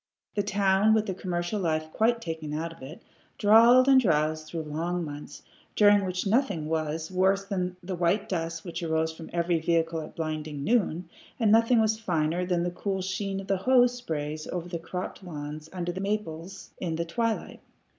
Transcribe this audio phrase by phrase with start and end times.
[0.33, 3.03] The town, with the commercial life quite taken out of it,
[3.37, 5.43] drawled and drowsed through long months,
[5.75, 10.15] during which nothing was worse than the white dust which arose behind every vehicle at
[10.15, 11.07] blinding noon,
[11.39, 15.23] and nothing was finer than the cool sheen of the hose sprays over the cropped
[15.23, 17.59] lawns under the many maples in the twilight.